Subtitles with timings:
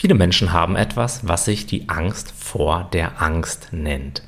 [0.00, 4.22] Viele Menschen haben etwas, was sich die Angst vor der Angst nennt.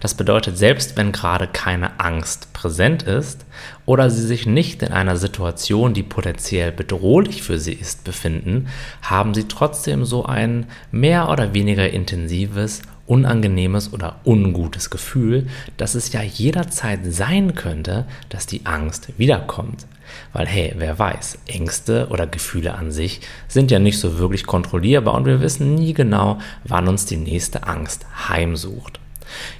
[0.00, 3.44] Das bedeutet, selbst wenn gerade keine Angst präsent ist
[3.86, 8.68] oder sie sich nicht in einer Situation, die potenziell bedrohlich für sie ist, befinden,
[9.02, 16.12] haben sie trotzdem so ein mehr oder weniger intensives, unangenehmes oder ungutes Gefühl, dass es
[16.12, 19.86] ja jederzeit sein könnte, dass die Angst wiederkommt.
[20.32, 25.14] Weil hey, wer weiß, Ängste oder Gefühle an sich sind ja nicht so wirklich kontrollierbar
[25.14, 29.00] und wir wissen nie genau, wann uns die nächste Angst heimsucht.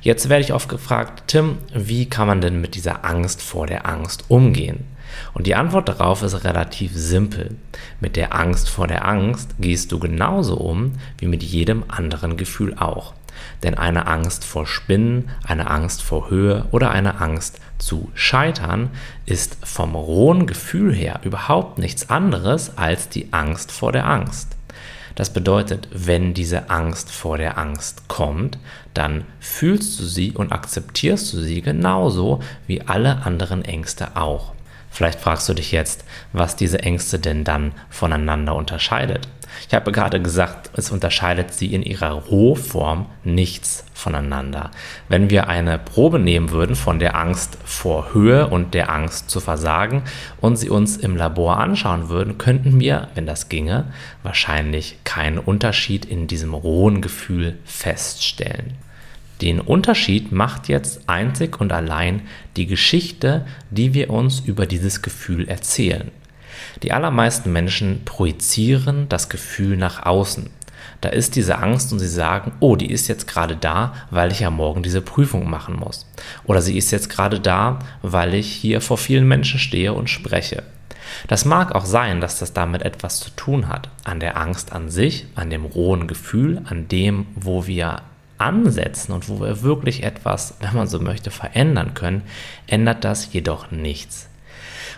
[0.01, 3.87] Jetzt werde ich oft gefragt, Tim, wie kann man denn mit dieser Angst vor der
[3.87, 4.84] Angst umgehen?
[5.34, 7.56] Und die Antwort darauf ist relativ simpel.
[8.01, 12.74] Mit der Angst vor der Angst gehst du genauso um wie mit jedem anderen Gefühl
[12.79, 13.15] auch.
[13.62, 18.91] Denn eine Angst vor Spinnen, eine Angst vor Höhe oder eine Angst zu scheitern
[19.24, 24.57] ist vom rohen Gefühl her überhaupt nichts anderes als die Angst vor der Angst.
[25.20, 28.56] Das bedeutet, wenn diese Angst vor der Angst kommt,
[28.95, 34.54] dann fühlst du sie und akzeptierst du sie genauso wie alle anderen Ängste auch.
[34.91, 39.29] Vielleicht fragst du dich jetzt, was diese Ängste denn dann voneinander unterscheidet.
[39.69, 44.71] Ich habe gerade gesagt, es unterscheidet sie in ihrer Rohform nichts voneinander.
[45.09, 49.41] Wenn wir eine Probe nehmen würden von der Angst vor Höhe und der Angst zu
[49.41, 50.02] versagen
[50.41, 53.87] und sie uns im Labor anschauen würden, könnten wir, wenn das ginge,
[54.23, 58.74] wahrscheinlich keinen Unterschied in diesem rohen Gefühl feststellen.
[59.41, 62.23] Den Unterschied macht jetzt einzig und allein
[62.57, 66.10] die Geschichte, die wir uns über dieses Gefühl erzählen.
[66.83, 70.50] Die allermeisten Menschen projizieren das Gefühl nach außen.
[71.00, 74.41] Da ist diese Angst und sie sagen, oh, die ist jetzt gerade da, weil ich
[74.41, 76.06] ja morgen diese Prüfung machen muss.
[76.44, 80.62] Oder sie ist jetzt gerade da, weil ich hier vor vielen Menschen stehe und spreche.
[81.28, 83.88] Das mag auch sein, dass das damit etwas zu tun hat.
[84.05, 88.03] An der Angst an sich, an dem rohen Gefühl, an dem, wo wir
[88.41, 92.22] ansetzen und wo wir wirklich etwas, wenn man so möchte, verändern können,
[92.66, 94.30] ändert das jedoch nichts.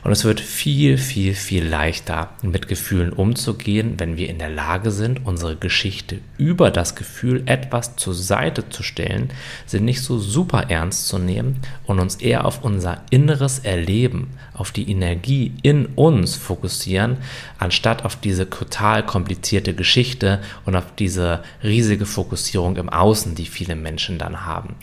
[0.04, 4.90] Und es wird viel, viel, viel leichter, mit Gefühlen umzugehen, wenn wir in der Lage
[4.90, 9.30] sind, unsere Geschichte über das Gefühl etwas zur Seite zu stellen,
[9.64, 14.72] sie nicht so super ernst zu nehmen und uns eher auf unser inneres Erleben, auf
[14.72, 17.18] die Energie in uns fokussieren,
[17.58, 23.76] anstatt auf diese total komplizierte Geschichte und auf diese riesige Fokussierung im Außen, die viele
[23.76, 24.74] Menschen dann haben.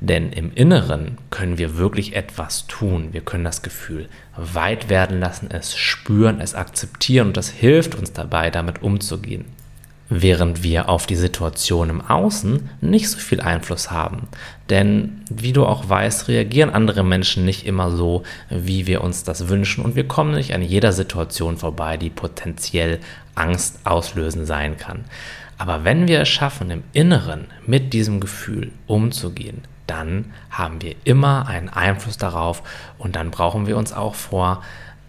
[0.00, 3.08] Denn im Inneren können wir wirklich etwas tun.
[3.12, 4.08] Wir können das Gefühl
[4.38, 9.44] weit werden lassen, es spüren, es akzeptieren und das hilft uns dabei, damit umzugehen.
[10.10, 14.28] Während wir auf die Situation im Außen nicht so viel Einfluss haben.
[14.70, 19.48] Denn wie du auch weißt, reagieren andere Menschen nicht immer so, wie wir uns das
[19.48, 23.00] wünschen und wir kommen nicht an jeder Situation vorbei, die potenziell
[23.34, 25.04] Angst auslösen sein kann.
[25.58, 31.48] Aber wenn wir es schaffen, im Inneren mit diesem Gefühl umzugehen, dann haben wir immer
[31.48, 32.62] einen Einfluss darauf
[32.98, 34.62] und dann brauchen wir uns auch vor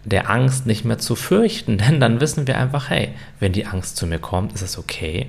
[0.06, 3.98] der Angst nicht mehr zu fürchten, denn dann wissen wir einfach, hey, wenn die Angst
[3.98, 5.28] zu mir kommt, ist es okay.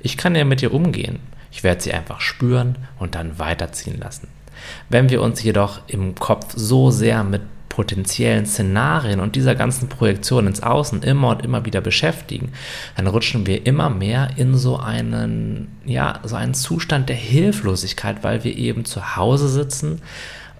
[0.00, 1.18] Ich kann ja mit ihr umgehen.
[1.50, 4.28] Ich werde sie einfach spüren und dann weiterziehen lassen.
[4.88, 10.46] Wenn wir uns jedoch im Kopf so sehr mit potenziellen Szenarien und dieser ganzen Projektion
[10.46, 12.52] ins Außen immer und immer wieder beschäftigen,
[12.96, 18.44] dann rutschen wir immer mehr in so einen, ja, so einen Zustand der Hilflosigkeit, weil
[18.44, 20.02] wir eben zu Hause sitzen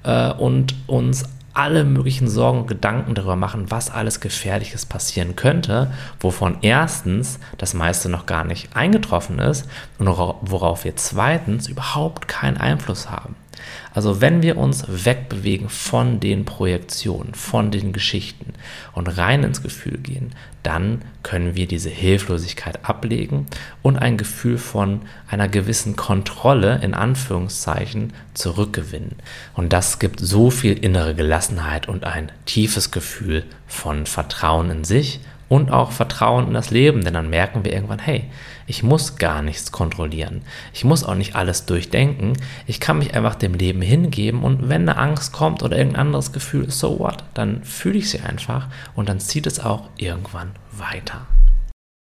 [0.05, 5.93] äh, und uns alle möglichen Sorgen und Gedanken darüber machen, was alles Gefährliches passieren könnte,
[6.21, 12.57] wovon erstens das meiste noch gar nicht eingetroffen ist und worauf wir zweitens überhaupt keinen
[12.57, 13.35] Einfluss haben.
[13.95, 18.55] Also wenn wir uns wegbewegen von den Projektionen, von den Geschichten
[18.93, 23.47] und rein ins Gefühl gehen, dann können wir diese Hilflosigkeit ablegen
[23.83, 29.17] und ein Gefühl von einer gewissen Kontrolle in Anführungszeichen zurückgewinnen.
[29.55, 35.21] Und das gibt so viel innere Gelassenheit und ein tiefes Gefühl von Vertrauen in sich
[35.51, 38.31] und auch Vertrauen in das Leben, denn dann merken wir irgendwann, hey,
[38.69, 40.43] ich muss gar nichts kontrollieren.
[40.73, 42.35] Ich muss auch nicht alles durchdenken.
[42.69, 46.31] Ich kann mich einfach dem Leben hingeben und wenn eine Angst kommt oder irgendein anderes
[46.31, 51.27] Gefühl, so what, dann fühle ich sie einfach und dann zieht es auch irgendwann weiter.